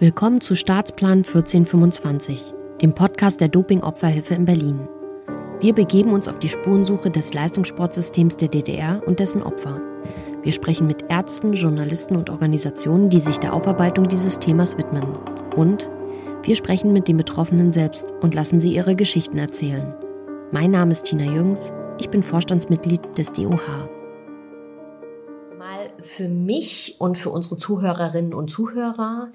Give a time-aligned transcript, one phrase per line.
[0.00, 2.52] Willkommen zu Staatsplan 1425,
[2.82, 4.88] dem Podcast der Dopingopferhilfe in Berlin.
[5.60, 9.80] Wir begeben uns auf die Spurensuche des Leistungssportsystems der DDR und dessen Opfer.
[10.42, 15.04] Wir sprechen mit Ärzten, Journalisten und Organisationen, die sich der Aufarbeitung dieses Themas widmen.
[15.54, 15.88] Und
[16.42, 19.94] wir sprechen mit den Betroffenen selbst und lassen sie ihre Geschichten erzählen.
[20.50, 23.88] Mein Name ist Tina Jüngs, ich bin Vorstandsmitglied des DOH.
[25.56, 29.30] Mal für mich und für unsere Zuhörerinnen und Zuhörer,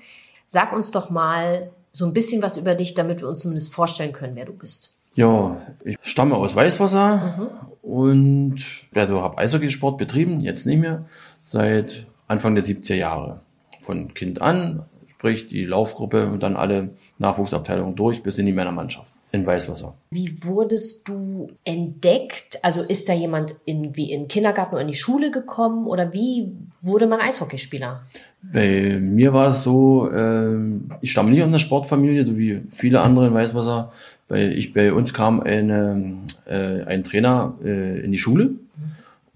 [0.52, 4.14] Sag uns doch mal so ein bisschen was über dich, damit wir uns zumindest vorstellen
[4.14, 4.96] können, wer du bist.
[5.14, 7.48] Ja, ich stamme aus Weißwasser mhm.
[7.88, 8.56] und
[8.96, 11.06] also habe Eishockeysport betrieben, jetzt nicht mehr,
[11.44, 13.42] seit Anfang der 70er Jahre.
[13.82, 14.82] Von Kind an,
[15.12, 19.94] sprich die Laufgruppe und dann alle Nachwuchsabteilungen durch bis in die Männermannschaft in Weißwasser.
[20.10, 22.60] Wie wurdest du entdeckt?
[22.64, 26.52] Also ist da jemand in, wie in Kindergarten oder in die Schule gekommen oder wie
[26.82, 28.02] wurde man Eishockeyspieler?
[28.42, 30.56] Bei mir war es so, äh,
[31.02, 33.92] ich stamme nicht aus einer Sportfamilie, so wie viele andere in Weißwasser.
[34.28, 38.52] Bei, ich, bei uns kam eine, äh, ein Trainer äh, in die Schule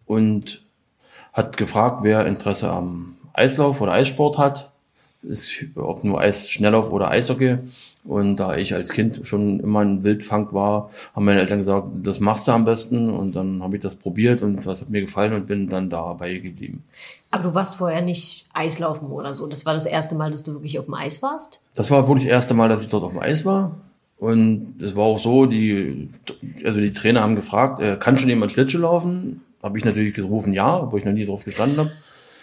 [0.06, 0.62] und
[1.34, 4.72] hat gefragt, wer Interesse am Eislauf oder Eissport hat.
[5.24, 7.58] Ist, ob nur Eis, Schnelllauf oder Eishockey.
[8.06, 12.20] Und da ich als Kind schon immer ein Wildfang war, haben meine Eltern gesagt, das
[12.20, 13.10] machst du am besten.
[13.10, 16.38] Und dann habe ich das probiert und das hat mir gefallen und bin dann dabei
[16.38, 16.84] geblieben.
[17.32, 19.48] Aber du warst vorher nicht Eislaufen oder so.
[19.48, 21.62] Das war das erste Mal, dass du wirklich auf dem Eis warst?
[21.76, 23.76] Das war wirklich das erste Mal, dass ich dort auf dem Eis war.
[24.18, 26.10] Und es war auch so, die,
[26.64, 29.42] also die Trainer haben gefragt, äh, kann schon jemand Schlittschuh laufen?
[29.62, 31.92] Habe ich natürlich gerufen, ja, obwohl ich noch nie drauf gestanden habe.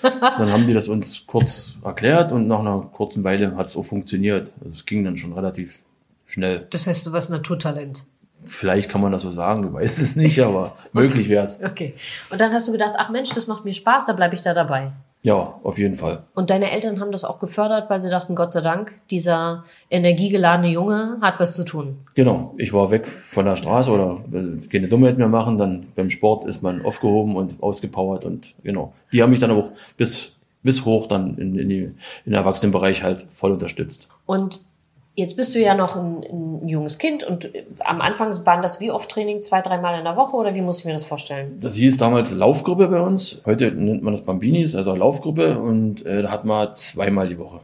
[0.03, 3.85] Dann haben die das uns kurz erklärt und nach einer kurzen Weile hat es auch
[3.85, 4.53] funktioniert.
[4.61, 5.83] Also es ging dann schon relativ
[6.27, 6.67] schnell.
[6.71, 8.05] Das heißt, du warst Naturtalent.
[8.43, 11.63] Vielleicht kann man das so sagen, du weißt es nicht, aber möglich wäre es.
[11.63, 11.95] Okay.
[12.31, 14.55] Und dann hast du gedacht, ach Mensch, das macht mir Spaß, da bleibe ich da
[14.55, 14.93] dabei.
[15.23, 16.23] Ja, auf jeden Fall.
[16.35, 20.69] Und deine Eltern haben das auch gefördert, weil sie dachten, Gott sei Dank, dieser energiegeladene
[20.69, 21.99] Junge hat was zu tun.
[22.15, 22.55] Genau.
[22.57, 25.59] Ich war weg von der Straße oder äh, keine Dummheit mehr machen.
[25.59, 28.95] Dann beim Sport ist man aufgehoben und ausgepowert und genau.
[29.13, 30.33] Die haben mich dann auch bis,
[30.63, 31.95] bis hoch dann in, in, die, in
[32.25, 34.09] den Erwachsenenbereich halt voll unterstützt.
[34.25, 34.61] Und
[35.15, 37.51] Jetzt bist du ja noch ein, ein, junges Kind und
[37.81, 39.43] am Anfang waren das wie oft Training?
[39.43, 41.59] Zwei, dreimal in der Woche oder wie muss ich mir das vorstellen?
[41.61, 43.43] Das hieß damals Laufgruppe bei uns.
[43.45, 47.61] Heute nennt man das Bambinis, also Laufgruppe und äh, da hat man zweimal die Woche,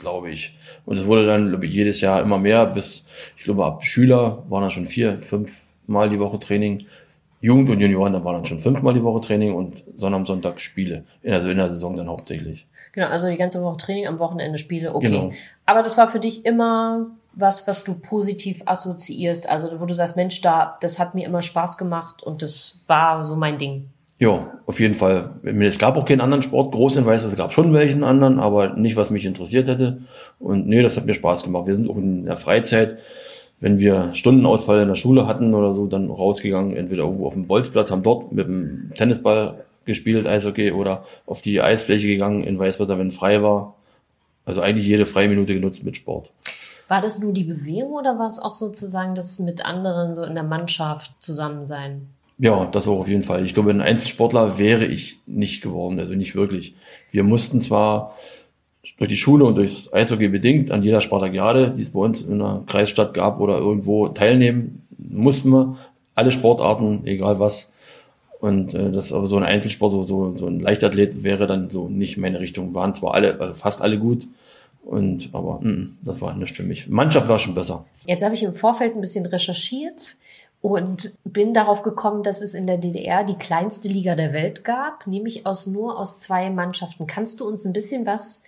[0.00, 0.58] glaube ich.
[0.84, 3.06] Und es wurde dann ich, jedes Jahr immer mehr, bis,
[3.36, 6.86] ich glaube, ab Schüler waren dann schon vier, fünfmal die Woche Training.
[7.40, 11.04] Jugend und Junioren, da waren dann schon fünfmal die Woche Training und Sonntag Sonntag Spiele.
[11.26, 12.66] Also in der Saison dann hauptsächlich.
[12.92, 15.08] Genau, also die ganze Woche Training, am Wochenende Spiele, okay.
[15.08, 15.30] Genau.
[15.66, 20.16] Aber das war für dich immer was, was du positiv assoziierst, also wo du sagst,
[20.16, 23.88] Mensch, da, das hat mir immer Spaß gemacht und das war so mein Ding.
[24.18, 25.30] Ja, auf jeden Fall.
[25.42, 28.74] Es gab auch keinen anderen Sport, groß in Weiß, es gab schon welchen anderen, aber
[28.74, 30.02] nicht, was mich interessiert hätte.
[30.38, 31.66] Und nee, das hat mir Spaß gemacht.
[31.66, 32.98] Wir sind auch in der Freizeit,
[33.58, 37.48] wenn wir Stundenausfall in der Schule hatten oder so, dann rausgegangen, entweder irgendwo auf dem
[37.48, 42.98] Bolzplatz, haben dort mit dem Tennisball gespielt, Eishockey, oder auf die Eisfläche gegangen in Weißwasser,
[42.98, 43.74] wenn frei war.
[44.44, 46.30] Also eigentlich jede freie Minute genutzt mit Sport.
[46.88, 50.34] War das nur die Bewegung oder war es auch sozusagen das mit anderen so in
[50.34, 52.08] der Mannschaft zusammen sein?
[52.38, 53.44] Ja, das auch auf jeden Fall.
[53.44, 56.74] Ich glaube, ein Einzelsportler wäre ich nicht geworden, also nicht wirklich.
[57.10, 58.16] Wir mussten zwar
[58.98, 62.34] durch die Schule und durchs Eishockey bedingt an jeder Spartakiade, die es bei uns in
[62.34, 65.76] einer Kreisstadt gab oder irgendwo teilnehmen, mussten wir
[66.14, 67.72] alle Sportarten, egal was,
[68.42, 71.88] und äh, das aber so ein Einzelsport, so, so, so ein Leichtathlet wäre dann so
[71.88, 72.74] nicht meine Richtung.
[72.74, 74.26] Waren zwar alle, also fast alle gut,
[74.84, 76.88] und aber mh, mm, das war nicht für mich.
[76.88, 77.84] Mannschaft war schon besser.
[78.04, 80.16] Jetzt habe ich im Vorfeld ein bisschen recherchiert
[80.60, 85.06] und bin darauf gekommen, dass es in der DDR die kleinste Liga der Welt gab,
[85.06, 87.06] nämlich aus nur aus zwei Mannschaften.
[87.06, 88.42] Kannst du uns ein bisschen was,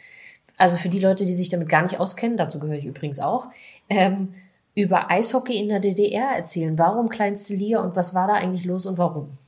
[0.57, 3.47] also für die Leute, die sich damit gar nicht auskennen, dazu gehöre ich übrigens auch,
[3.89, 4.35] ähm,
[4.75, 6.77] über Eishockey in der DDR erzählen?
[6.81, 9.39] Warum kleinste Liga und was war da eigentlich los und warum?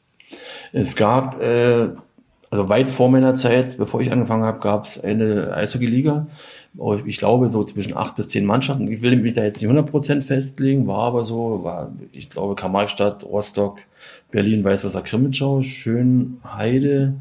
[0.73, 1.89] Es gab, äh,
[2.51, 6.27] also weit vor meiner Zeit, bevor ich angefangen habe, gab es eine Eishockey-Liga.
[7.07, 8.91] Ich glaube, so zwischen acht bis zehn Mannschaften.
[8.93, 13.25] Ich will mich da jetzt nicht 100% festlegen, war aber so, war, ich glaube, Kamalstadt,
[13.25, 13.79] Rostock,
[14.31, 17.15] Berlin, Weißwasser, Krimitschau, Schönheide,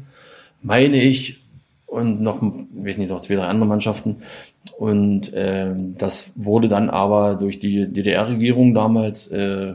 [0.62, 1.40] meine ich,
[1.86, 4.16] und noch, ich weiß nicht, noch zwei, drei andere Mannschaften.
[4.76, 9.74] Und äh, das wurde dann aber durch die DDR-Regierung damals äh,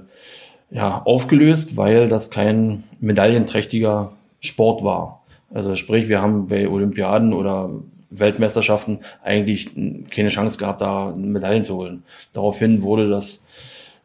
[0.72, 5.22] ja, aufgelöst, weil das kein medaillenträchtiger Sport war.
[5.54, 7.70] Also sprich, wir haben bei Olympiaden oder
[8.10, 9.72] Weltmeisterschaften eigentlich
[10.10, 12.04] keine Chance gehabt, da Medaillen zu holen.
[12.34, 13.44] Daraufhin wurde das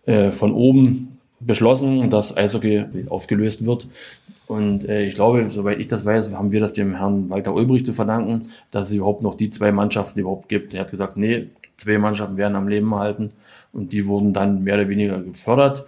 [0.07, 3.89] äh, von oben beschlossen, dass Eishockey aufgelöst wird.
[4.49, 7.87] Und äh, ich glaube, soweit ich das weiß, haben wir das dem Herrn Walter Ulbricht
[7.87, 10.75] zu verdanken, dass es überhaupt noch die zwei Mannschaften überhaupt gibt.
[10.75, 13.33] Er hat gesagt, nee, zwei Mannschaften werden am Leben erhalten.
[13.73, 15.87] Und die wurden dann mehr oder weniger gefördert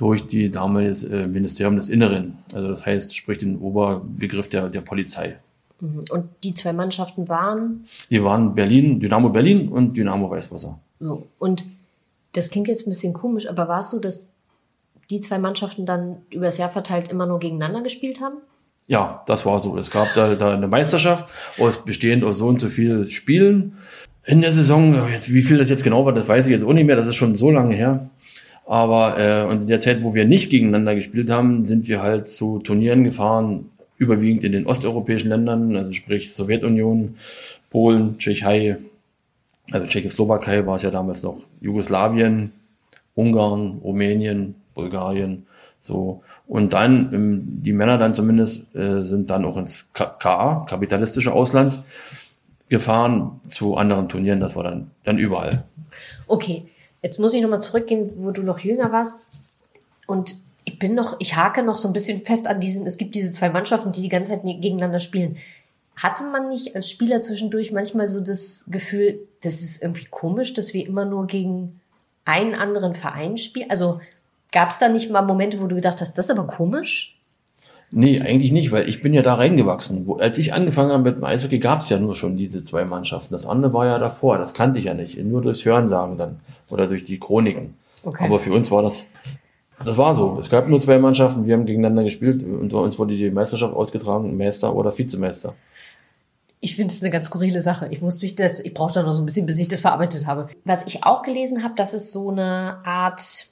[0.00, 2.38] durch die damals äh, Ministerium des Inneren.
[2.54, 5.36] Also das heißt, sprich den Oberbegriff der, der Polizei.
[5.78, 6.00] Mhm.
[6.10, 7.84] Und die zwei Mannschaften waren?
[8.08, 10.78] Die waren Berlin, Dynamo Berlin und Dynamo Weißwasser.
[11.00, 11.26] So.
[11.38, 11.66] Und
[12.32, 14.32] das klingt jetzt ein bisschen komisch, aber war es so, dass
[15.10, 18.38] die zwei Mannschaften dann übers Jahr verteilt immer nur gegeneinander gespielt haben?
[18.86, 19.76] Ja, das war so.
[19.76, 23.74] Es gab da, da eine Meisterschaft aus bestehend aus so und so viel Spielen.
[24.24, 26.72] In der Saison, jetzt, wie viel das jetzt genau war, das weiß ich jetzt auch
[26.72, 28.08] nicht mehr, das ist schon so lange her.
[28.70, 32.28] Aber äh, und in der Zeit, wo wir nicht gegeneinander gespielt haben, sind wir halt
[32.28, 37.16] zu Turnieren gefahren, überwiegend in den osteuropäischen Ländern, also sprich Sowjetunion,
[37.68, 38.76] Polen, Tschechei,
[39.72, 42.52] also Tschechoslowakei war es ja damals noch, Jugoslawien,
[43.16, 45.46] Ungarn, Rumänien, Bulgarien,
[45.80, 46.22] so.
[46.46, 51.76] Und dann, ähm, die Männer dann zumindest, äh, sind dann auch ins KA, kapitalistische Ausland,
[52.68, 54.38] gefahren zu anderen Turnieren.
[54.38, 55.64] Das war dann, dann überall.
[56.28, 56.68] Okay,
[57.02, 59.28] jetzt muss ich nochmal zurückgehen, wo du noch jünger warst.
[60.06, 63.14] Und ich bin noch, ich hake noch so ein bisschen fest an diesen, es gibt
[63.14, 65.36] diese zwei Mannschaften, die die ganze Zeit gegeneinander spielen.
[65.96, 70.72] Hatte man nicht als Spieler zwischendurch manchmal so das Gefühl, das ist irgendwie komisch, dass
[70.72, 71.80] wir immer nur gegen
[72.24, 73.70] einen anderen Verein spielen?
[73.70, 74.00] Also
[74.52, 77.16] Gab es da nicht mal Momente, wo du gedacht hast, das ist aber komisch?
[77.92, 80.08] Nee, eigentlich nicht, weil ich bin ja da reingewachsen.
[80.20, 83.34] Als ich angefangen habe mit dem Eishockey, gab es ja nur schon diese zwei Mannschaften.
[83.34, 85.18] Das andere war ja davor, das kannte ich ja nicht.
[85.24, 86.38] Nur durchs Hörensagen dann
[86.68, 87.74] oder durch die Chroniken.
[88.04, 88.24] Okay.
[88.24, 89.04] Aber für uns war das,
[89.84, 90.36] das war so.
[90.38, 93.74] Es gab nur zwei Mannschaften, wir haben gegeneinander gespielt und bei uns wurde die Meisterschaft
[93.74, 95.54] ausgetragen, Meister oder Vizemeister.
[96.60, 97.88] Ich finde es eine ganz skurrile Sache.
[97.90, 100.26] Ich muss durch das, ich brauche da noch so ein bisschen, bis ich das verarbeitet
[100.26, 100.48] habe.
[100.64, 103.46] Was ich auch gelesen habe, dass es so eine Art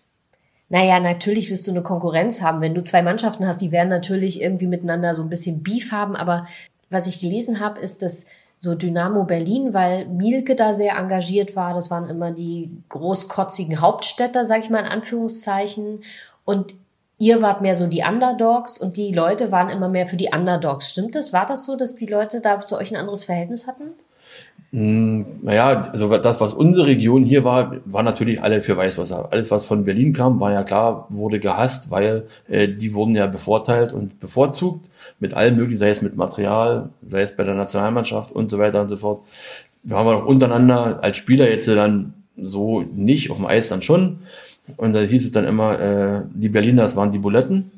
[0.69, 2.61] naja, natürlich wirst du eine Konkurrenz haben.
[2.61, 6.15] Wenn du zwei Mannschaften hast, die werden natürlich irgendwie miteinander so ein bisschen Beef haben.
[6.15, 6.47] Aber
[6.91, 8.27] was ich gelesen habe, ist, dass
[8.59, 11.75] so Dynamo Berlin, weil Mielke da sehr engagiert war.
[11.75, 16.03] Das waren immer die großkotzigen Hauptstädter, sag ich mal in Anführungszeichen.
[16.45, 16.75] Und
[17.19, 20.91] ihr wart mehr so die Underdogs und die Leute waren immer mehr für die Underdogs.
[20.91, 21.33] Stimmt das?
[21.33, 23.93] War das so, dass die Leute da zu euch ein anderes Verhältnis hatten?
[24.71, 29.33] Hm, naja, also das, was unsere Region hier war, war natürlich alle für Weißwasser.
[29.33, 33.27] Alles, was von Berlin kam, war ja klar, wurde gehasst, weil äh, die wurden ja
[33.27, 38.31] bevorteilt und bevorzugt mit allem möglichen, sei es mit Material, sei es bei der Nationalmannschaft
[38.31, 39.23] und so weiter und so fort.
[39.85, 44.21] Wir haben auch untereinander als Spieler jetzt dann so nicht, auf dem Eis dann schon.
[44.77, 47.78] Und da hieß es dann immer, äh, die Berliner, das waren die Buletten.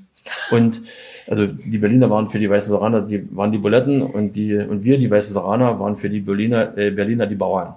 [0.50, 0.82] Und
[1.26, 4.99] also die Berliner waren für die Weißwaseraner, die waren die Buletten und die und wir,
[4.99, 7.75] die Weißwaseraner, waren für die Berliner, äh, Berliner die Bauern.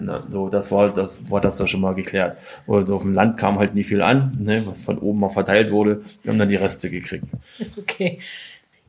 [0.00, 2.38] Na, so, das war, das war das doch schon mal geklärt.
[2.66, 5.70] Und auf dem Land kam halt nie viel an, ne, was von oben mal verteilt
[5.70, 6.02] wurde.
[6.22, 7.26] Wir haben dann die Reste gekriegt.
[7.78, 8.18] Okay.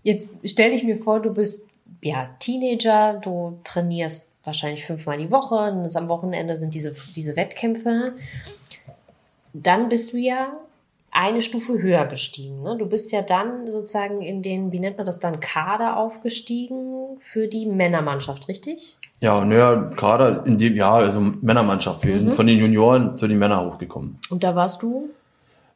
[0.03, 1.69] Jetzt stell dich mir vor, du bist
[2.01, 8.13] ja Teenager, du trainierst wahrscheinlich fünfmal die Woche, und am Wochenende sind diese, diese Wettkämpfe.
[9.53, 10.53] Dann bist du ja
[11.11, 12.63] eine Stufe höher gestiegen.
[12.63, 12.77] Ne?
[12.77, 17.47] Du bist ja dann sozusagen in den, wie nennt man das dann, Kader aufgestiegen für
[17.47, 18.97] die Männermannschaft, richtig?
[19.19, 22.03] Ja, naja, Kader in dem Jahr, also Männermannschaft.
[22.05, 22.19] Wir mhm.
[22.19, 24.17] sind von den Junioren zu den Männern hochgekommen.
[24.29, 25.09] Und da warst du?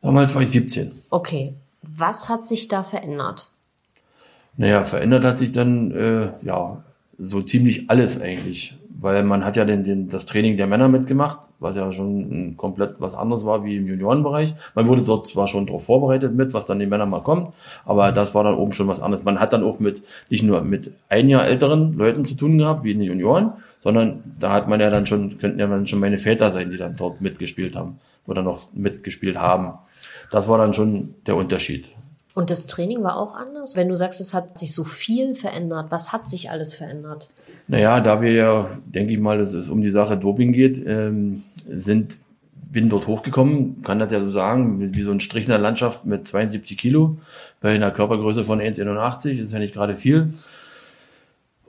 [0.02, 0.92] Damals war ich 17.
[1.10, 1.54] Okay.
[1.82, 3.52] Was hat sich da verändert?
[4.58, 6.84] Naja, verändert hat sich dann, äh, ja,
[7.20, 11.38] so ziemlich alles eigentlich weil man hat ja den, den, das Training der Männer mitgemacht,
[11.60, 14.56] was ja schon komplett was anderes war wie im Juniorenbereich.
[14.74, 17.54] Man wurde dort zwar schon darauf vorbereitet mit, was dann die Männer mal kommt,
[17.86, 19.24] aber das war dann oben schon was anderes.
[19.24, 22.84] Man hat dann auch mit, nicht nur mit ein Jahr älteren Leuten zu tun gehabt,
[22.84, 26.00] wie in den Junioren, sondern da hat man ja dann schon, könnten ja dann schon
[26.00, 29.74] meine Väter sein, die dann dort mitgespielt haben oder noch mitgespielt haben.
[30.32, 31.86] Das war dann schon der Unterschied.
[32.36, 33.78] Und das Training war auch anders?
[33.78, 37.30] Wenn du sagst, es hat sich so viel verändert, was hat sich alles verändert?
[37.70, 41.44] Naja, da wir ja, denke ich mal, dass es um die Sache Doping geht, ähm,
[41.66, 42.18] sind,
[42.54, 46.06] bin dort hochgekommen, kann das ja so sagen, wie so ein Strich in der Landschaft
[46.06, 47.18] mit 72 Kilo,
[47.62, 50.34] bei einer Körpergröße von 1,81, ist ja nicht gerade viel.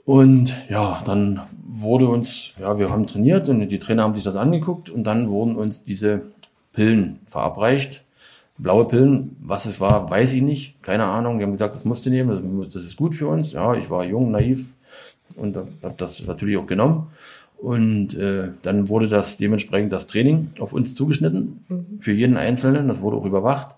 [0.03, 4.35] Und ja, dann wurde uns, ja, wir haben trainiert und die Trainer haben sich das
[4.35, 6.23] angeguckt und dann wurden uns diese
[6.73, 8.03] Pillen verabreicht
[8.57, 10.81] blaue Pillen, was es war, weiß ich nicht.
[10.81, 11.37] Keine Ahnung.
[11.37, 13.51] Die haben gesagt, das musst du nehmen, das, das ist gut für uns.
[13.51, 14.73] Ja, ich war jung, naiv
[15.35, 17.07] und habe das natürlich auch genommen.
[17.57, 21.85] Und äh, dann wurde das dementsprechend das Training auf uns zugeschnitten, mhm.
[21.99, 22.87] für jeden Einzelnen.
[22.87, 23.75] Das wurde auch überwacht.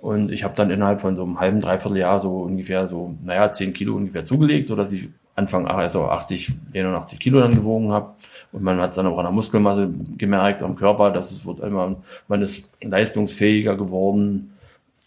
[0.00, 3.52] Und ich habe dann innerhalb von so einem halben, dreiviertel Jahr so ungefähr so, naja,
[3.52, 8.14] zehn Kilo ungefähr zugelegt, sodass ich Anfang, also 80, 81 Kilo dann gewogen habe.
[8.52, 11.60] Und man hat es dann auch an der Muskelmasse gemerkt, am Körper, dass es wird
[11.60, 11.96] immer,
[12.28, 14.52] man ist leistungsfähiger geworden.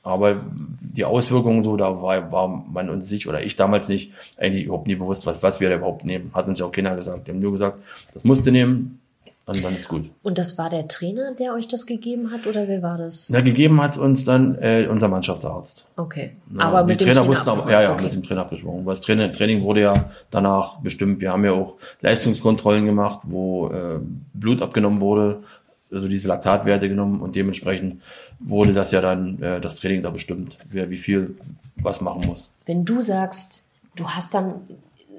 [0.01, 0.43] Aber
[0.81, 4.87] die Auswirkungen so, da war, war man uns sich oder ich damals nicht eigentlich überhaupt
[4.87, 6.31] nie bewusst, was, was wir da überhaupt nehmen.
[6.33, 7.27] Hat uns ja auch keiner gesagt.
[7.27, 7.79] Die haben nur gesagt,
[8.13, 8.99] das musst du nehmen,
[9.47, 10.09] und dann ist gut.
[10.23, 13.29] Und das war der Trainer, der euch das gegeben hat, oder wer war das?
[13.29, 15.85] Na, gegeben hat es uns dann äh, unser Mannschaftsarzt.
[15.97, 16.35] Okay.
[16.55, 18.05] Ja, aber mit dem Trainer, Trainer wussten aber, ja, ja, okay.
[18.05, 18.85] mit dem Trainer abgesprochen.
[18.85, 21.21] Das Training, Training wurde ja danach bestimmt.
[21.21, 23.99] Wir haben ja auch Leistungskontrollen gemacht, wo äh,
[24.33, 25.43] Blut abgenommen wurde,
[25.91, 28.01] also diese Laktatwerte genommen und dementsprechend
[28.39, 31.37] wurde das ja dann äh, das Training da bestimmt, wer wie viel
[31.77, 32.51] was machen muss.
[32.65, 34.55] Wenn du sagst, du hast dann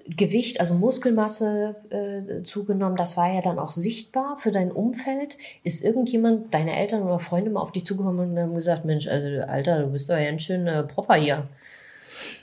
[0.08, 2.96] Gewicht, also Muskelmasse äh, zugenommen.
[2.96, 5.36] Das war ja dann auch sichtbar für dein Umfeld.
[5.64, 9.40] Ist irgendjemand, deine Eltern oder Freunde mal auf dich zugekommen und haben gesagt, Mensch, also
[9.42, 11.48] Alter, du bist doch ja ein schöner Propper hier.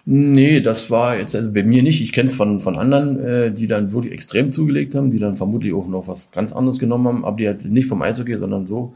[0.06, 2.02] Nee, das war jetzt also bei mir nicht.
[2.02, 5.38] Ich kenne es von, von anderen, äh, die dann wirklich extrem zugelegt haben, die dann
[5.38, 8.68] vermutlich auch noch was ganz anderes genommen haben, aber die halt nicht vom Eishockey, sondern
[8.68, 8.94] so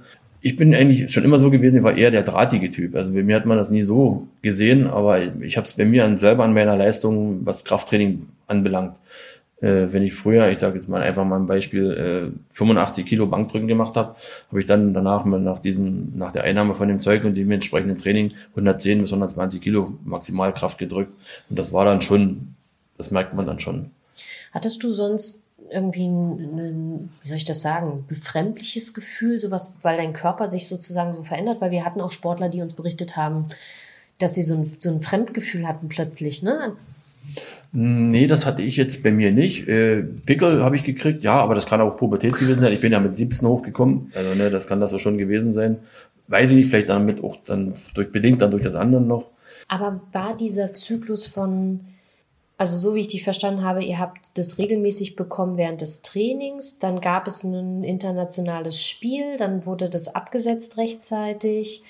[0.48, 2.96] ich bin eigentlich schon immer so gewesen, ich war eher der drahtige Typ.
[2.96, 6.06] Also bei mir hat man das nie so gesehen, aber ich habe es bei mir
[6.06, 8.96] an, selber an meiner Leistung, was Krafttraining anbelangt.
[9.60, 13.28] Äh, wenn ich früher, ich sage jetzt mal einfach mal ein Beispiel, äh, 85 Kilo
[13.28, 14.16] Bankdrücken gemacht habe,
[14.48, 17.98] habe ich dann danach nach diesem, nach der Einnahme von dem Zeug und dem entsprechenden
[17.98, 21.12] Training 110 bis 120 Kilo Maximalkraft gedrückt.
[21.50, 22.56] Und das war dann schon,
[22.98, 23.92] das merkt man dann schon.
[24.54, 29.98] Hattest du sonst irgendwie ein, ein, wie soll ich das sagen, befremdliches Gefühl, sowas, weil
[29.98, 33.48] dein Körper sich sozusagen so verändert, weil wir hatten auch Sportler, die uns berichtet haben,
[34.18, 36.74] dass sie so ein, so ein Fremdgefühl hatten plötzlich, ne?
[37.72, 39.68] Nee, das hatte ich jetzt bei mir nicht.
[39.68, 42.74] Äh, Pickel habe ich gekriegt, ja, aber das kann auch Pubertät gewesen sein.
[42.74, 45.78] Ich bin ja mit 17 hochgekommen, also ne, das kann das ja schon gewesen sein.
[46.30, 49.32] Weiß ich nicht, vielleicht damit auch dann durch bedingt dann durch das andere noch.
[49.68, 51.82] Aber war dieser Zyklus von
[52.58, 56.80] also so wie ich dich verstanden habe, ihr habt das regelmäßig bekommen während des Trainings,
[56.80, 61.84] dann gab es ein internationales Spiel, dann wurde das abgesetzt rechtzeitig,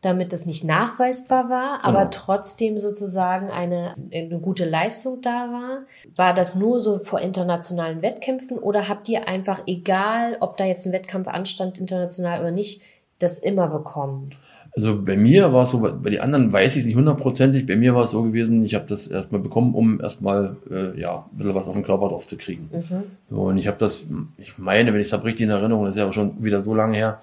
[0.00, 2.10] damit es nicht nachweisbar war, aber genau.
[2.10, 5.78] trotzdem sozusagen eine, eine gute Leistung da war.
[6.14, 10.86] War das nur so vor internationalen Wettkämpfen oder habt ihr einfach, egal ob da jetzt
[10.86, 12.82] ein Wettkampf anstand, international oder nicht,
[13.18, 14.34] das immer bekommen?
[14.76, 17.76] Also bei mir war es so, bei den anderen weiß ich es nicht hundertprozentig, bei
[17.76, 21.38] mir war es so gewesen, ich habe das erstmal bekommen, um erstmal äh, ja, ein
[21.38, 22.68] bisschen was auf den Körper drauf zu kriegen.
[22.70, 23.04] Mhm.
[23.30, 24.04] So, und ich habe das,
[24.36, 26.60] ich meine, wenn ich es habe richtig in Erinnerung, das ist ja auch schon wieder
[26.60, 27.22] so lange her,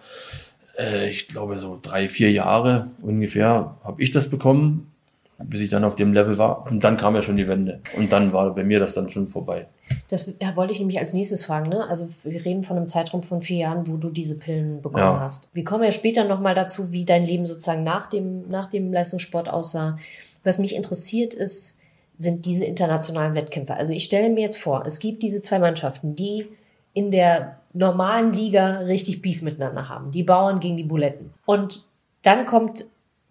[0.79, 4.92] äh, ich glaube so drei, vier Jahre ungefähr, habe ich das bekommen
[5.39, 6.69] bis ich dann auf dem Level war.
[6.69, 7.81] Und dann kam ja schon die Wende.
[7.97, 9.67] Und dann war bei mir das dann schon vorbei.
[10.09, 11.69] Das wollte ich nämlich als nächstes fragen.
[11.69, 11.87] Ne?
[11.87, 15.19] Also wir reden von einem Zeitraum von vier Jahren, wo du diese Pillen bekommen ja.
[15.19, 15.49] hast.
[15.53, 19.49] Wir kommen ja später nochmal dazu, wie dein Leben sozusagen nach dem, nach dem Leistungssport
[19.49, 19.97] aussah.
[20.43, 21.79] Was mich interessiert ist,
[22.17, 23.75] sind diese internationalen Wettkämpfe.
[23.75, 26.47] Also ich stelle mir jetzt vor, es gibt diese zwei Mannschaften, die
[26.93, 30.11] in der normalen Liga richtig Beef miteinander haben.
[30.11, 31.33] Die Bauern gegen die Buletten.
[31.45, 31.81] Und
[32.21, 32.85] dann kommt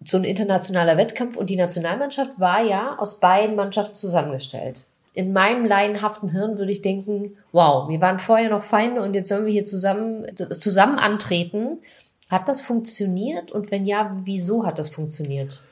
[0.05, 4.85] so ein internationaler Wettkampf und die Nationalmannschaft war ja aus beiden Mannschaften zusammengestellt.
[5.13, 9.29] In meinem laienhaften Hirn würde ich denken, wow, wir waren vorher noch Feinde und jetzt
[9.29, 11.77] sollen wir hier zusammen, zusammen antreten.
[12.29, 13.51] Hat das funktioniert?
[13.51, 15.63] Und wenn ja, wieso hat das funktioniert?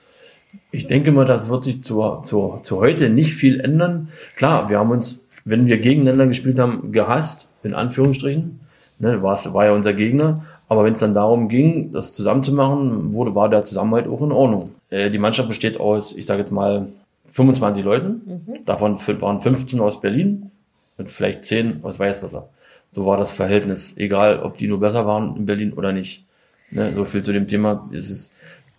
[0.70, 4.10] Ich denke mal, da wird sich zu, zu, zu heute nicht viel ändern.
[4.36, 8.60] Klar, wir haben uns, wenn wir gegeneinander gespielt haben, gehasst, in Anführungsstrichen.
[9.01, 10.46] Ne, war, war ja unser Gegner.
[10.70, 14.75] Aber wenn es dann darum ging, das zusammenzumachen, wurde, war der Zusammenhalt auch in Ordnung.
[14.91, 16.88] Äh, die Mannschaft besteht aus, ich sage jetzt mal,
[17.34, 18.22] 25 Leuten.
[18.25, 18.65] Mhm.
[18.65, 20.51] Davon waren 15 aus Berlin
[21.00, 22.48] und vielleicht 10 aus Weißwasser.
[22.91, 23.98] So war das Verhältnis.
[23.98, 26.27] Egal, ob die nur besser waren in Berlin oder nicht.
[26.70, 27.89] Ne, so viel zu dem Thema.
[27.91, 28.31] Es ist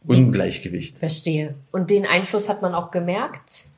[0.06, 0.98] Ungleichgewicht.
[0.98, 1.54] Verstehe.
[1.72, 3.71] Und den Einfluss hat man auch gemerkt?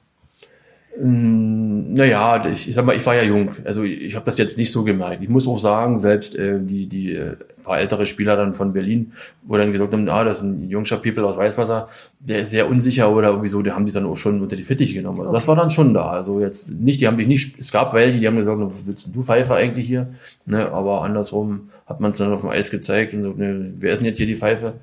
[0.97, 3.51] Ähm, naja, ich, ich sag mal, ich war ja jung.
[3.65, 5.23] Also ich, habe das jetzt nicht so gemerkt.
[5.23, 9.13] Ich muss auch sagen, selbst äh, die, die äh, paar ältere Spieler dann von Berlin,
[9.43, 11.89] wo dann gesagt haben, ah, das ist ein jungscher People aus Weißwasser,
[12.21, 14.63] der ist sehr unsicher oder irgendwie so, die haben sich dann auch schon unter die
[14.63, 15.19] Fittiche genommen.
[15.19, 15.39] Also okay.
[15.39, 16.11] das war dann schon da.
[16.11, 19.11] Also jetzt nicht, die haben dich nicht, es gab welche, die haben gesagt, was willst
[19.13, 20.09] du Pfeife eigentlich hier?
[20.47, 23.93] Ne, aber andersrum hat man es dann auf dem Eis gezeigt und so, ne, wer
[23.93, 24.75] ist denn jetzt hier die Pfeife?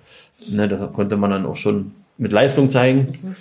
[0.50, 3.13] Ne, das konnte man dann auch schon mit Leistung zeigen.
[3.22, 3.36] Mhm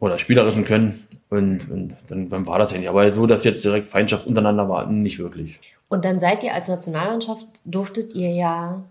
[0.00, 1.06] oder spielerischen Können.
[1.28, 2.88] Und, und dann, dann war das ja nicht.
[2.88, 5.60] Aber so, dass jetzt direkt Feindschaft untereinander war, nicht wirklich.
[5.88, 8.82] Und dann seid ihr als Nationalmannschaft, durftet ihr ja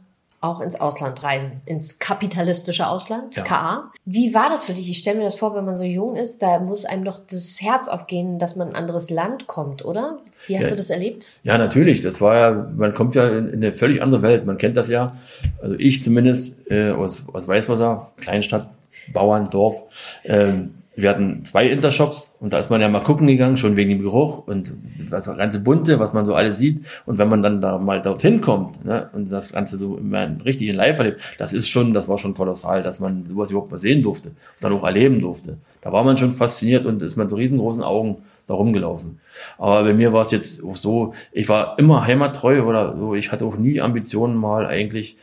[0.42, 3.44] auch ins Ausland reisen, ins kapitalistische Ausland, ja.
[3.44, 3.92] KA.
[4.06, 4.90] Wie war das für dich?
[4.90, 7.60] Ich stelle mir das vor, wenn man so jung ist, da muss einem doch das
[7.62, 10.20] Herz aufgehen, dass man in ein anderes Land kommt, oder?
[10.48, 10.70] Wie hast ja.
[10.70, 11.34] du das erlebt?
[11.44, 12.02] Ja, natürlich.
[12.02, 14.46] Das war ja, man kommt ja in, in eine völlig andere Welt.
[14.46, 15.18] Man kennt das ja.
[15.62, 18.70] Also ich zumindest äh, aus, aus Weißwasser, Kleinstadt,
[19.12, 19.84] Bauern, Dorf.
[20.24, 23.90] Ähm, wir hatten zwei Intershops und da ist man ja mal gucken gegangen, schon wegen
[23.90, 24.74] dem Geruch und
[25.10, 26.86] das ganze Bunte, was man so alles sieht.
[27.06, 30.70] Und wenn man dann da mal dorthin kommt ne, und das Ganze so immer richtig
[30.70, 33.78] in Live erlebt, das ist schon, das war schon kolossal, dass man sowas überhaupt mal
[33.78, 35.58] sehen durfte und dann auch erleben durfte.
[35.82, 39.20] Da war man schon fasziniert und ist mit riesengroßen Augen da rumgelaufen.
[39.58, 43.32] Aber bei mir war es jetzt auch so, ich war immer heimattreu oder so, ich
[43.32, 45.18] hatte auch nie Ambitionen mal eigentlich,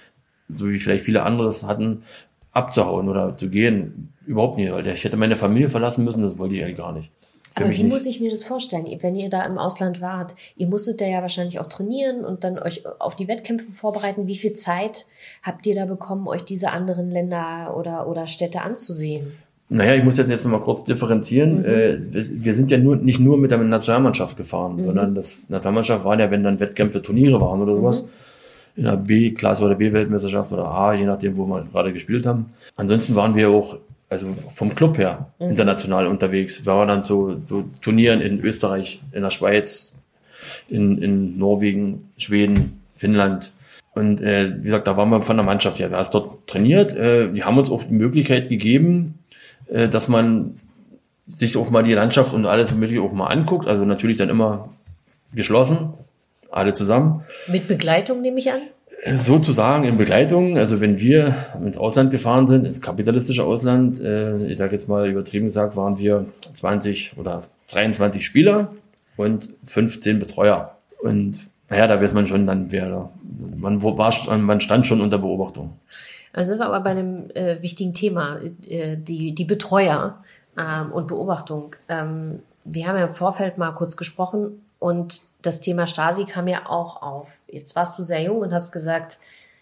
[0.48, 2.02] so wie vielleicht viele andere es hatten,
[2.52, 4.12] abzuhauen oder zu gehen.
[4.26, 7.10] Überhaupt nicht, weil ich hätte meine Familie verlassen müssen, das wollte ich eigentlich gar nicht.
[7.56, 7.92] Für Aber wie nicht.
[7.92, 10.34] muss ich mir das vorstellen, wenn ihr da im Ausland wart?
[10.56, 14.26] Ihr musstet da ja wahrscheinlich auch trainieren und dann euch auf die Wettkämpfe vorbereiten.
[14.26, 15.06] Wie viel Zeit
[15.42, 19.32] habt ihr da bekommen, euch diese anderen Länder oder, oder Städte anzusehen?
[19.68, 21.60] Naja, ich muss jetzt noch mal kurz differenzieren.
[21.60, 21.64] Mhm.
[21.64, 24.84] Äh, wir sind ja nur, nicht nur mit der Nationalmannschaft gefahren, mhm.
[24.84, 28.02] sondern das Nationalmannschaft waren ja, wenn dann Wettkämpfe, Turniere waren oder sowas.
[28.02, 28.08] Mhm
[28.76, 32.52] in der B-Klasse oder B-Weltmeisterschaft oder A, je nachdem, wo wir gerade gespielt haben.
[32.76, 33.78] Ansonsten waren wir auch,
[34.08, 35.50] also vom Club her, mhm.
[35.50, 36.64] international unterwegs.
[36.64, 39.96] Wir waren dann so, so Turnieren in Österreich, in der Schweiz,
[40.68, 43.52] in, in Norwegen, Schweden, Finnland.
[43.94, 45.90] Und äh, wie gesagt, da waren wir von der Mannschaft her.
[45.90, 46.94] Wir haben dort trainiert.
[46.94, 49.18] Äh, die haben uns auch die Möglichkeit gegeben,
[49.68, 50.60] äh, dass man
[51.26, 53.66] sich auch mal die Landschaft und alles mögliche auch mal anguckt.
[53.66, 54.68] Also natürlich dann immer
[55.34, 55.94] geschlossen,
[56.50, 57.24] alle zusammen.
[57.48, 58.60] Mit Begleitung nehme ich an?
[59.04, 60.56] Sozusagen in Begleitung.
[60.58, 65.08] Also wenn wir ins Ausland gefahren sind, ins kapitalistische Ausland, äh, ich sage jetzt mal
[65.08, 68.72] übertrieben gesagt, waren wir 20 oder 23 Spieler
[69.16, 70.76] und 15 Betreuer.
[71.02, 73.10] Und naja, da weiß man schon dann, wer da,
[73.56, 75.78] man, war, man stand schon unter Beobachtung.
[76.32, 80.22] Da sind wir aber bei einem äh, wichtigen Thema, äh, die, die Betreuer
[80.58, 81.76] ähm, und Beobachtung.
[81.88, 86.66] Ähm, wir haben ja im Vorfeld mal kurz gesprochen und das Thema Stasi kam ja
[86.66, 87.36] auch auf.
[87.48, 89.18] Jetzt warst du sehr jung und hast gesagt,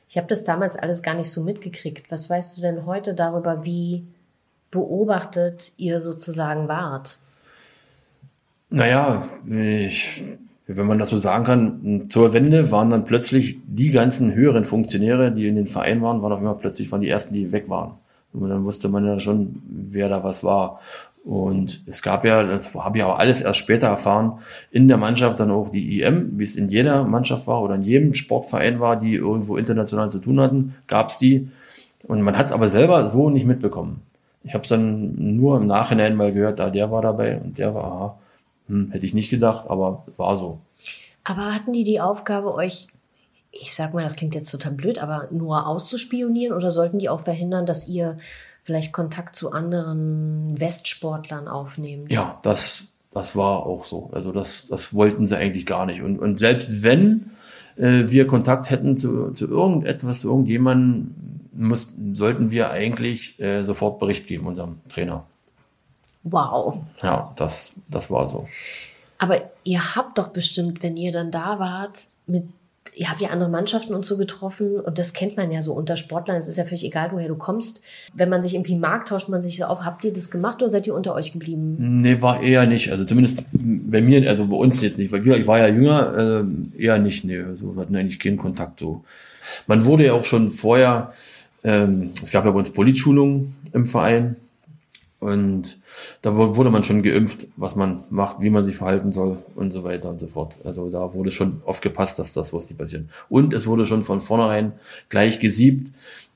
[0.09, 2.11] ich habe das damals alles gar nicht so mitgekriegt.
[2.11, 4.05] Was weißt du denn heute darüber, wie
[4.71, 7.19] beobachtet ihr sozusagen wart?
[8.71, 10.25] Naja, ich,
[10.67, 15.31] wenn man das so sagen kann, zur Wende waren dann plötzlich die ganzen höheren Funktionäre,
[15.31, 17.99] die in den Vereinen waren, waren auf einmal plötzlich von die ersten, die weg waren.
[18.33, 20.81] Und dann wusste man ja schon, wer da was war.
[21.25, 24.41] Und es gab ja, das habe ich auch alles erst später erfahren,
[24.71, 27.83] in der Mannschaft dann auch die IM, wie es in jeder Mannschaft war oder in
[27.83, 31.49] jedem Sportverein war, die irgendwo international zu tun hatten, gab es die.
[32.07, 34.03] Und man hat es aber selber so nicht mitbekommen.
[34.43, 37.75] Ich habe es dann nur im Nachhinein mal gehört, da der war dabei und der
[37.75, 38.19] war, aha,
[38.69, 40.59] hm, hätte ich nicht gedacht, aber war so.
[41.25, 42.89] Aber hatten die die Aufgabe, euch,
[43.51, 47.21] ich sag mal, das klingt jetzt total blöd, aber nur auszuspionieren oder sollten die auch
[47.21, 48.19] verhindern, dass ihr
[48.65, 52.07] vielleicht Kontakt zu anderen Westsportlern aufnehmen.
[52.09, 54.11] Ja, das, das war auch so.
[54.13, 56.03] Also das, das wollten sie eigentlich gar nicht.
[56.03, 57.31] Und, und selbst wenn
[57.77, 61.15] äh, wir Kontakt hätten zu, zu irgendetwas, zu irgendjemandem,
[61.53, 65.25] mussten, sollten wir eigentlich äh, sofort Bericht geben, unserem Trainer.
[66.25, 66.83] Wow.
[67.03, 68.49] Ja, das, das war so.
[69.19, 72.45] Aber ihr habt doch bestimmt, wenn ihr dann da wart, mit
[72.95, 75.97] ihr habt ja andere Mannschaften und so getroffen und das kennt man ja so unter
[75.97, 76.37] Sportlern.
[76.37, 77.83] Es ist ja völlig egal, woher du kommst.
[78.13, 79.81] Wenn man sich irgendwie mag, tauscht man sich so auf.
[79.81, 81.77] Habt ihr das gemacht oder seid ihr unter euch geblieben?
[82.03, 82.91] Nee, war eher nicht.
[82.91, 86.45] Also zumindest bei mir, also bei uns jetzt nicht, weil ich war ja jünger,
[86.77, 87.25] äh, eher nicht.
[87.25, 89.05] Nee, also wir hatten eigentlich keinen Kontakt so.
[89.67, 91.13] Man wurde ja auch schon vorher,
[91.65, 94.37] ähm, es gab ja bei uns Politschulungen im Verein
[95.25, 95.79] und
[96.21, 99.83] da wurde man schon geimpft, was man macht, wie man sich verhalten soll und so
[99.83, 100.59] weiter und so fort.
[100.65, 103.07] Also da wurde schon aufgepasst, dass das was nicht passiert.
[103.31, 104.73] Und es wurde schon von vornherein
[105.09, 105.95] gleich gesiebt,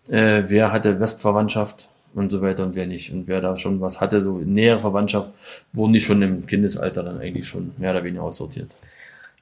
[0.09, 3.13] äh, wer hatte Westverwandtschaft und so weiter und wer nicht.
[3.13, 5.33] Und wer da schon was hatte, so nähere Verwandtschaft,
[5.75, 8.75] wurden die schon im Kindesalter dann eigentlich schon mehr oder weniger aussortiert.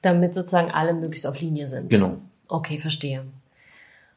[0.01, 1.89] Damit sozusagen alle möglichst auf Linie sind.
[1.89, 2.17] Genau.
[2.49, 3.21] Okay, verstehe.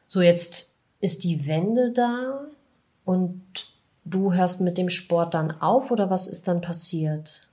[0.09, 2.47] So, jetzt ist die Wende da
[3.05, 3.70] und
[4.05, 7.47] du hörst mit dem Sport dann auf oder was ist dann passiert?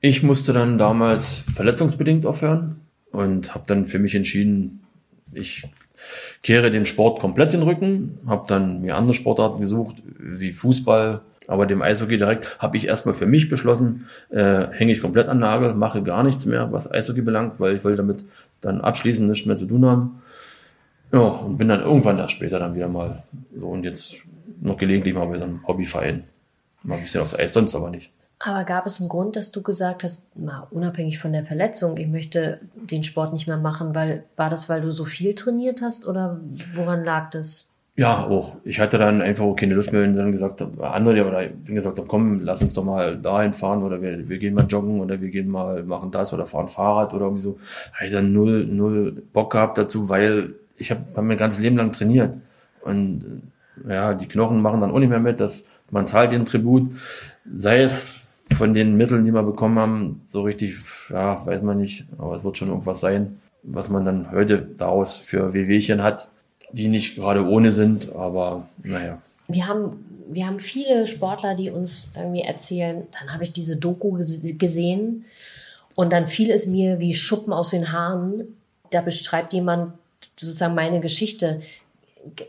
[0.00, 2.80] Ich musste dann damals verletzungsbedingt aufhören
[3.10, 4.80] und habe dann für mich entschieden,
[5.32, 5.66] ich
[6.42, 11.66] kehre den Sport komplett den Rücken, habe dann mir andere Sportarten gesucht, wie Fußball, aber
[11.66, 15.74] dem Eishockey direkt habe ich erstmal für mich beschlossen, äh, hänge ich komplett an Nagel,
[15.74, 18.24] mache gar nichts mehr, was Eishockey belangt, weil ich will damit
[18.60, 20.22] dann abschließend nichts mehr zu tun haben.
[21.12, 23.22] Ja, und bin dann irgendwann da später dann wieder mal
[23.58, 24.16] so und jetzt
[24.60, 26.24] noch gelegentlich mal so einem Hobbyverein.
[26.82, 28.10] Mal ein bisschen aufs Eis, sonst aber nicht.
[28.40, 32.06] Aber gab es einen Grund, dass du gesagt hast, mal unabhängig von der Verletzung, ich
[32.06, 36.06] möchte den Sport nicht mehr machen, weil war das, weil du so viel trainiert hast
[36.06, 36.40] oder
[36.74, 37.68] woran lag das?
[37.96, 38.58] Ja, auch.
[38.62, 41.98] Ich hatte dann einfach keine Lust mehr, wenn dann gesagt haben, andere oder dann gesagt
[41.98, 45.20] haben, komm, lass uns doch mal dahin fahren oder wir, wir gehen mal joggen oder
[45.20, 47.58] wir gehen mal machen das oder fahren Fahrrad oder irgendwie so.
[47.94, 51.76] Habe ich dann null, null Bock gehabt dazu, weil ich habe hab mein ganzes Leben
[51.76, 52.36] lang trainiert
[52.82, 53.42] und
[53.88, 56.90] ja, die Knochen machen dann auch nicht mehr mit, das man zahlt den Tribut,
[57.52, 58.20] sei es
[58.56, 60.76] von den Mitteln, die wir bekommen haben, so richtig,
[61.10, 65.16] ja, weiß man nicht, aber es wird schon irgendwas sein, was man dann heute daraus
[65.16, 66.28] für WWchen hat,
[66.72, 69.20] die nicht gerade ohne sind, aber naja.
[69.48, 74.12] Wir haben, wir haben viele Sportler, die uns irgendwie erzählen, dann habe ich diese Doku
[74.12, 75.24] gesehen
[75.94, 78.56] und dann fiel es mir wie Schuppen aus den Haaren.
[78.90, 79.94] Da beschreibt jemand
[80.36, 81.58] sozusagen meine Geschichte.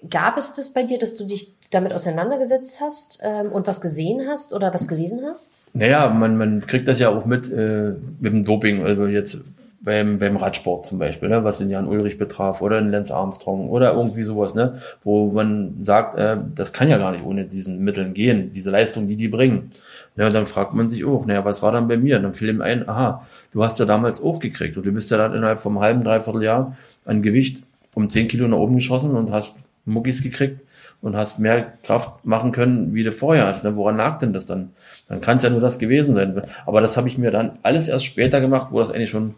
[0.10, 4.28] Gab es das bei dir, dass du dich damit auseinandergesetzt hast ähm, und was gesehen
[4.28, 5.70] hast oder was gelesen hast?
[5.74, 9.44] Naja, man, man kriegt das ja auch mit äh, mit dem Doping, also jetzt
[9.82, 13.70] beim, beim Radsport zum Beispiel, ne, was den Jan Ulrich betraf oder den Lance Armstrong
[13.70, 17.80] oder irgendwie sowas, ne, wo man sagt, äh, das kann ja gar nicht ohne diesen
[17.84, 19.72] Mitteln gehen, diese Leistung, die die bringen.
[20.16, 22.18] Ja, und dann fragt man sich auch, naja, was war dann bei mir?
[22.18, 25.12] Und dann fiel ihm ein, aha, du hast ja damals auch gekriegt und du bist
[25.12, 27.64] ja dann innerhalb vom halben, dreiviertel Jahr an Gewicht
[27.96, 29.58] um 10 Kilo nach oben geschossen und hast
[29.90, 30.62] Muckis gekriegt
[31.02, 33.64] und hast mehr Kraft machen können, wie du vorher hattest.
[33.64, 33.76] Ne?
[33.76, 34.72] Woran lag denn das dann?
[35.08, 36.42] Dann kann es ja nur das gewesen sein.
[36.66, 39.36] Aber das habe ich mir dann alles erst später gemacht, wo das eigentlich schon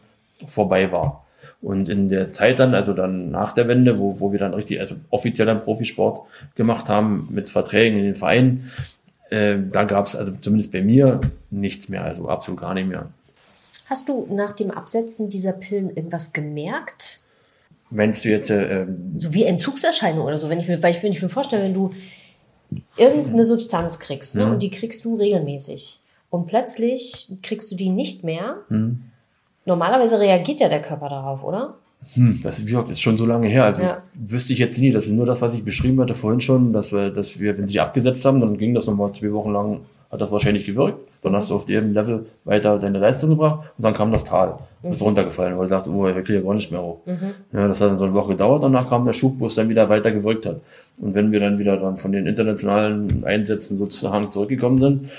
[0.47, 1.25] vorbei war.
[1.61, 4.79] Und in der Zeit dann, also dann nach der Wende, wo, wo wir dann richtig,
[4.79, 6.21] also offiziell dann Profisport
[6.55, 8.71] gemacht haben mit Verträgen in den Vereinen,
[9.29, 13.07] äh, da gab es also zumindest bei mir nichts mehr, also absolut gar nicht mehr.
[13.85, 17.20] Hast du nach dem Absetzen dieser Pillen irgendwas gemerkt?
[17.91, 18.49] Meinst du jetzt.
[18.49, 21.29] Äh, ähm, so wie Entzugserscheinung oder so, wenn ich mir, weil ich, wenn ich mir
[21.29, 21.91] vorstelle, wenn du
[22.97, 25.99] irgendeine Substanz kriegst ne, und die kriegst du regelmäßig
[26.29, 28.57] und plötzlich kriegst du die nicht mehr.
[28.69, 29.01] Hm.
[29.65, 31.75] Normalerweise reagiert ja der Körper darauf, oder?
[32.13, 33.65] Hm, das ist schon so lange her.
[33.65, 34.01] Also ja.
[34.15, 34.91] wüsste ich jetzt nie.
[34.91, 37.67] Das ist nur das, was ich beschrieben hatte vorhin schon, dass wir, dass wir, wenn
[37.67, 40.99] sie abgesetzt haben, dann ging das nochmal zwei Wochen lang hat das wahrscheinlich gewirkt.
[41.21, 44.57] Dann hast du auf dem Level weiter deine Leistung gebracht und dann kam das Tal.
[44.81, 45.07] Du bist mhm.
[45.07, 46.99] runtergefallen, weil du dachtest, oh, wir kriegen ja gar nicht mehr hoch.
[47.05, 47.33] Mhm.
[47.53, 49.69] Ja, das hat dann so eine Woche gedauert, danach kam der Schub, wo es dann
[49.69, 50.59] wieder weiter gewirkt hat.
[50.97, 55.09] Und wenn wir dann wieder dann von den internationalen Einsätzen sozusagen zurückgekommen sind,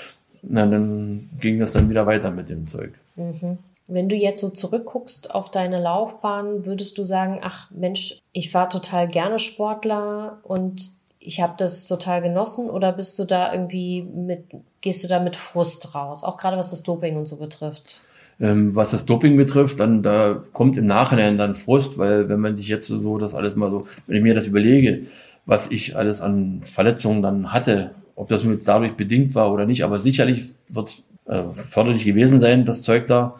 [0.43, 2.91] na, dann ging das dann wieder weiter mit dem Zeug.
[3.15, 3.57] Mhm.
[3.87, 8.69] Wenn du jetzt so zurückguckst auf deine Laufbahn, würdest du sagen, ach Mensch, ich war
[8.69, 10.93] total gerne Sportler und
[11.25, 14.45] ich habe das total genossen oder bist du da irgendwie mit,
[14.81, 18.01] gehst du da mit Frust raus, auch gerade was das Doping und so betrifft?
[18.39, 22.57] Ähm, was das Doping betrifft, dann da kommt im Nachhinein dann Frust, weil wenn man
[22.57, 25.03] sich jetzt so das alles mal so, wenn ich mir das überlege,
[25.45, 29.65] was ich alles an Verletzungen dann hatte, ob das nur jetzt dadurch bedingt war oder
[29.65, 33.39] nicht, aber sicherlich wird es äh, förderlich gewesen sein, das Zeug da.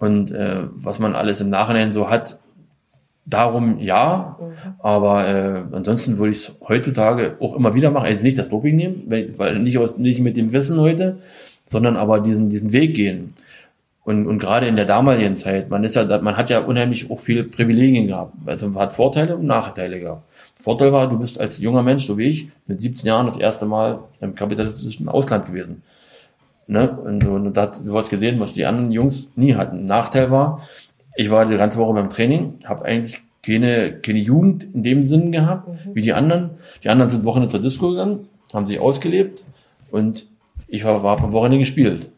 [0.00, 2.38] Und äh, was man alles im Nachhinein so hat,
[3.28, 4.74] Darum ja, mhm.
[4.78, 8.06] aber äh, ansonsten würde ich es heutzutage auch immer wieder machen.
[8.06, 11.18] Also nicht das Doping nehmen, weil, weil nicht, aus, nicht mit dem Wissen heute,
[11.66, 13.34] sondern aber diesen, diesen Weg gehen.
[14.04, 17.18] Und, und gerade in der damaligen Zeit, man ist ja, man hat ja unheimlich auch
[17.18, 18.34] viele Privilegien gehabt.
[18.46, 20.22] Also man hat Vorteile und Nachteile gehabt.
[20.54, 23.66] Vorteil war, du bist als junger Mensch, so wie ich, mit 17 Jahren das erste
[23.66, 25.82] Mal im kapitalistischen Ausland gewesen.
[26.68, 26.88] Ne?
[26.88, 29.84] Und, und, und da hast du was gesehen, was die anderen Jungs nie hatten.
[29.84, 30.62] Nachteil war,
[31.16, 35.32] ich war die ganze Woche beim Training, habe eigentlich keine, keine Jugend in dem Sinn
[35.32, 35.94] gehabt, mhm.
[35.94, 36.50] wie die anderen.
[36.82, 39.44] Die anderen sind Wochenende zur Disco gegangen, haben sich ausgelebt
[39.90, 40.26] und
[40.68, 42.10] ich war, war am Wochenende gespielt.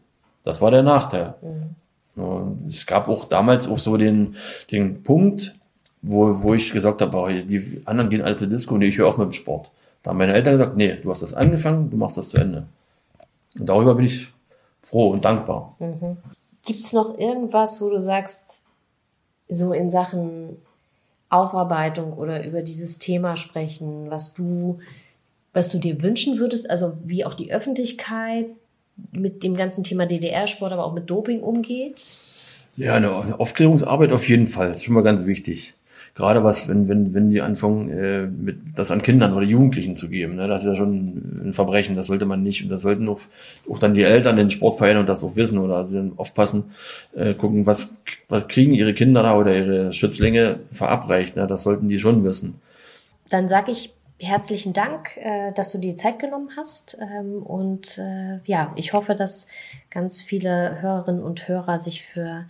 [0.43, 1.35] Das war der Nachteil.
[1.41, 2.21] Mhm.
[2.21, 4.35] Und es gab auch damals auch so den,
[4.71, 5.55] den Punkt,
[6.01, 9.17] wo, wo ich gesagt habe, die anderen gehen alle zur Disco, nee, ich höre auf
[9.17, 9.71] mit dem Sport.
[10.03, 12.67] Da haben meine Eltern gesagt, nee, du hast das angefangen, du machst das zu Ende.
[13.57, 14.29] Und darüber bin ich
[14.81, 15.75] froh und dankbar.
[15.79, 16.17] Mhm.
[16.65, 18.63] Gibt es noch irgendwas, wo du sagst,
[19.49, 20.57] so in Sachen
[21.29, 24.77] Aufarbeitung oder über dieses Thema sprechen, was du,
[25.53, 28.47] was du dir wünschen würdest, also wie auch die Öffentlichkeit
[29.11, 32.17] mit dem ganzen Thema DDR-Sport, aber auch mit Doping umgeht?
[32.77, 35.73] Ja, eine Aufklärungsarbeit auf jeden Fall, das ist schon mal ganz wichtig
[36.19, 40.09] gerade was, wenn, wenn, wenn die anfangen, äh, mit das an Kindern oder Jugendlichen zu
[40.09, 42.61] geben, ne, das ist ja schon ein Verbrechen, das sollte man nicht.
[42.61, 43.21] Und das sollten auch,
[43.69, 46.65] auch dann die Eltern, den Sportvereinen und das auch wissen oder also dann aufpassen,
[47.15, 47.95] äh, gucken, was,
[48.27, 51.37] was kriegen ihre Kinder da oder ihre Schützlinge verabreicht.
[51.37, 52.59] Ne, das sollten die schon wissen.
[53.29, 56.97] Dann sage ich herzlichen Dank, äh, dass du dir Zeit genommen hast.
[56.99, 59.47] Ähm, und äh, ja, ich hoffe, dass
[59.89, 62.43] ganz viele Hörerinnen und Hörer sich für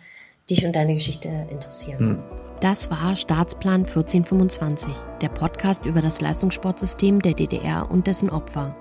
[0.50, 2.00] dich und deine Geschichte interessieren.
[2.00, 2.20] Hm.
[2.62, 8.76] Das war Staatsplan 1425, der Podcast über das Leistungssportsystem der DDR und dessen Opfer.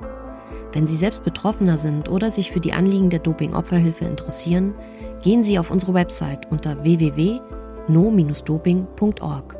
[0.73, 4.75] Wenn Sie selbst Betroffener sind oder sich für die Anliegen der Doping-Opferhilfe interessieren,
[5.23, 9.58] gehen Sie auf unsere Website unter www.no-doping.org.